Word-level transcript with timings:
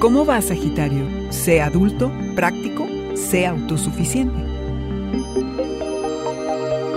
¿Cómo 0.00 0.24
va, 0.24 0.40
Sagitario? 0.40 1.04
Sé 1.30 1.60
adulto, 1.60 2.10
práctico, 2.34 2.88
sé 3.14 3.46
autosuficiente. 3.46 4.40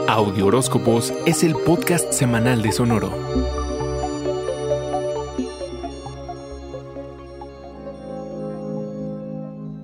Audio 0.08 0.48
Horóscopos 0.48 1.14
es 1.26 1.44
el 1.44 1.54
podcast 1.54 2.14
semanal 2.14 2.62
de 2.62 2.72
Sonoro. 2.72 3.12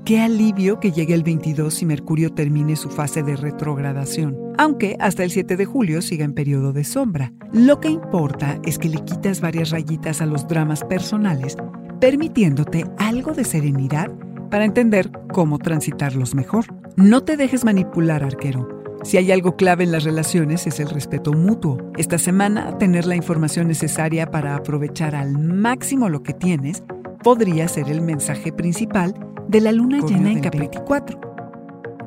Qué 0.05 0.21
alivio 0.21 0.79
que 0.79 0.93
llegue 0.93 1.13
el 1.13 1.23
22 1.23 1.81
y 1.81 1.85
Mercurio 1.87 2.31
termine 2.33 2.77
su 2.77 2.89
fase 2.89 3.21
de 3.21 3.35
retrogradación, 3.35 4.37
aunque 4.57 4.95
hasta 5.01 5.25
el 5.25 5.31
7 5.31 5.57
de 5.57 5.65
julio 5.65 6.01
siga 6.01 6.23
en 6.23 6.33
periodo 6.33 6.71
de 6.71 6.85
sombra. 6.85 7.33
Lo 7.51 7.81
que 7.81 7.89
importa 7.89 8.61
es 8.63 8.79
que 8.79 8.87
le 8.87 9.03
quitas 9.03 9.41
varias 9.41 9.71
rayitas 9.71 10.21
a 10.21 10.25
los 10.25 10.47
dramas 10.47 10.85
personales 10.85 11.57
permitiéndote 11.99 12.85
algo 12.97 13.33
de 13.33 13.43
serenidad 13.43 14.11
para 14.49 14.65
entender 14.65 15.11
cómo 15.31 15.59
transitarlos 15.59 16.35
mejor. 16.35 16.65
No 16.95 17.23
te 17.23 17.37
dejes 17.37 17.63
manipular, 17.63 18.23
arquero. 18.23 18.67
Si 19.03 19.17
hay 19.17 19.31
algo 19.31 19.55
clave 19.55 19.85
en 19.85 19.91
las 19.91 20.03
relaciones 20.03 20.67
es 20.67 20.79
el 20.79 20.89
respeto 20.89 21.31
mutuo. 21.31 21.77
Esta 21.97 22.17
semana, 22.17 22.77
tener 22.77 23.05
la 23.05 23.15
información 23.15 23.67
necesaria 23.67 24.29
para 24.29 24.55
aprovechar 24.55 25.15
al 25.15 25.37
máximo 25.37 26.09
lo 26.09 26.21
que 26.21 26.33
tienes 26.33 26.83
podría 27.23 27.67
ser 27.67 27.89
el 27.89 28.01
mensaje 28.01 28.51
principal 28.51 29.13
de 29.47 29.61
la 29.61 29.71
luna 29.71 29.99
llena 30.05 30.31
en 30.31 30.41
Capricornio 30.41 30.85
4. 30.85 31.19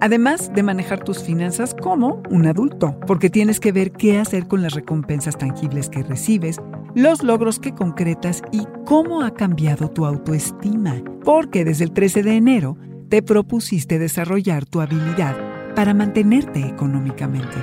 Además 0.01 0.53
de 0.53 0.63
manejar 0.65 1.05
tus 1.05 1.23
finanzas 1.23 1.75
como 1.81 2.21
un 2.29 2.47
adulto, 2.47 2.99
porque 3.07 3.31
tienes 3.31 3.61
que 3.61 3.73
ver 3.73 3.93
qué 3.93 4.19
hacer 4.19 4.49
con 4.49 4.61
las 4.61 4.75
recompensas 4.75 5.39
tangibles 5.39 5.89
que 5.89 6.03
recibes, 6.03 6.61
los 6.95 7.23
logros 7.23 7.59
que 7.59 7.75
concretas 7.75 8.43
y 8.53 8.67
cómo 8.85 9.23
ha 9.23 9.33
cambiado 9.33 9.89
tu 9.89 10.05
autoestima, 10.05 11.03
porque 11.25 11.65
desde 11.65 11.85
el 11.85 11.93
13 11.93 12.23
de 12.23 12.37
enero 12.37 12.77
te 13.09 13.23
propusiste 13.23 13.99
desarrollar 13.99 14.67
tu 14.67 14.81
habilidad 14.81 15.37
para 15.75 15.95
mantenerte 15.95 16.61
económicamente. 16.61 17.57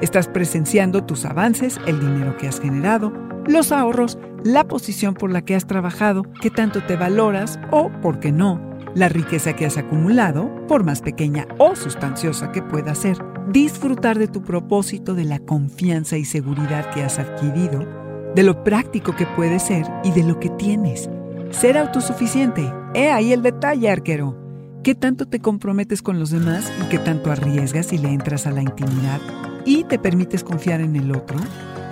Estás 0.00 0.28
presenciando 0.28 1.04
tus 1.04 1.26
avances, 1.26 1.78
el 1.86 2.00
dinero 2.00 2.36
que 2.38 2.48
has 2.48 2.60
generado, 2.60 3.12
los 3.46 3.70
ahorros, 3.72 4.18
la 4.44 4.66
posición 4.66 5.14
por 5.14 5.30
la 5.30 5.42
que 5.42 5.54
has 5.54 5.66
trabajado, 5.66 6.22
qué 6.40 6.50
tanto 6.50 6.82
te 6.82 6.96
valoras 6.96 7.60
o, 7.70 7.90
por 8.00 8.18
qué 8.18 8.32
no, 8.32 8.60
la 8.94 9.10
riqueza 9.10 9.54
que 9.54 9.66
has 9.66 9.76
acumulado, 9.76 10.50
por 10.66 10.84
más 10.84 11.02
pequeña 11.02 11.46
o 11.58 11.76
sustanciosa 11.76 12.50
que 12.50 12.62
pueda 12.62 12.94
ser. 12.94 13.18
Disfrutar 13.48 14.18
de 14.18 14.28
tu 14.28 14.42
propósito, 14.42 15.14
de 15.14 15.24
la 15.24 15.38
confianza 15.38 16.16
y 16.16 16.24
seguridad 16.24 16.88
que 16.90 17.02
has 17.02 17.18
adquirido 17.18 17.99
de 18.34 18.42
lo 18.42 18.62
práctico 18.64 19.14
que 19.16 19.26
puedes 19.26 19.62
ser 19.62 19.86
y 20.04 20.12
de 20.12 20.22
lo 20.22 20.38
que 20.38 20.50
tienes. 20.50 21.08
Ser 21.50 21.76
autosuficiente. 21.76 22.72
He 22.94 23.10
ahí 23.10 23.32
el 23.32 23.42
detalle, 23.42 23.90
arquero. 23.90 24.36
¿Qué 24.82 24.94
tanto 24.94 25.26
te 25.26 25.40
comprometes 25.40 26.00
con 26.00 26.18
los 26.18 26.30
demás 26.30 26.70
y 26.82 26.88
qué 26.88 26.98
tanto 26.98 27.30
arriesgas 27.30 27.92
y 27.92 27.98
le 27.98 28.08
entras 28.08 28.46
a 28.46 28.50
la 28.50 28.62
intimidad 28.62 29.20
y 29.66 29.84
te 29.84 29.98
permites 29.98 30.42
confiar 30.42 30.80
en 30.80 30.96
el 30.96 31.14
otro? 31.14 31.38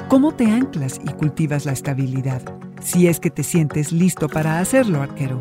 ¿Cómo 0.08 0.32
te 0.32 0.46
anclas 0.46 0.98
y 1.04 1.12
cultivas 1.12 1.66
la 1.66 1.72
estabilidad? 1.72 2.40
Si 2.80 3.08
es 3.08 3.20
que 3.20 3.30
te 3.30 3.42
sientes 3.42 3.92
listo 3.92 4.28
para 4.28 4.58
hacerlo, 4.60 5.02
arquero. 5.02 5.38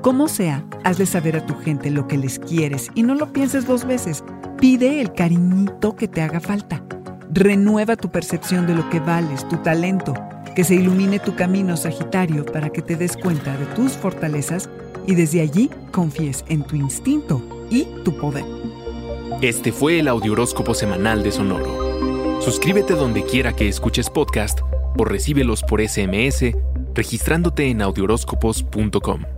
Como 0.00 0.28
sea, 0.28 0.64
hazle 0.84 1.04
saber 1.04 1.36
a 1.36 1.44
tu 1.44 1.54
gente 1.56 1.90
lo 1.90 2.06
que 2.06 2.16
les 2.16 2.38
quieres 2.38 2.90
y 2.94 3.02
no 3.02 3.14
lo 3.14 3.32
pienses 3.32 3.66
dos 3.66 3.84
veces. 3.84 4.24
Pide 4.58 5.00
el 5.02 5.12
cariñito 5.12 5.96
que 5.96 6.08
te 6.08 6.22
haga 6.22 6.40
falta. 6.40 6.82
Renueva 7.30 7.96
tu 7.96 8.10
percepción 8.10 8.66
de 8.66 8.74
lo 8.74 8.88
que 8.88 9.00
vales, 9.00 9.46
tu 9.48 9.56
talento, 9.58 10.14
que 10.56 10.64
se 10.64 10.74
ilumine 10.74 11.18
tu 11.18 11.36
camino, 11.36 11.76
Sagitario, 11.76 12.46
para 12.46 12.70
que 12.70 12.80
te 12.80 12.96
des 12.96 13.16
cuenta 13.16 13.54
de 13.58 13.66
tus 13.66 13.92
fortalezas 13.92 14.70
y 15.06 15.14
desde 15.14 15.42
allí 15.42 15.70
confíes 15.92 16.46
en 16.48 16.64
tu 16.64 16.76
instinto 16.76 17.42
y 17.70 17.84
tu 18.04 18.16
poder. 18.16 18.44
Este 19.42 19.70
fue 19.70 20.00
el 20.00 20.08
Audioróscopo 20.08 20.72
Semanal 20.72 21.22
de 21.22 21.30
Sonoro. 21.30 22.40
Suscríbete 22.40 22.94
donde 22.94 23.22
quiera 23.22 23.54
que 23.54 23.68
escuches 23.68 24.08
podcast 24.08 24.60
o 24.96 25.04
recíbelos 25.04 25.62
por 25.62 25.86
SMS 25.86 26.54
registrándote 26.94 27.68
en 27.68 27.82
audioróscopos.com. 27.82 29.35